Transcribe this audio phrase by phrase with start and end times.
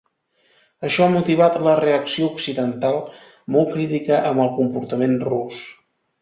[0.87, 2.97] Això ha motivat la reacció occidental,
[3.57, 5.63] molt crítica amb el comportament rus.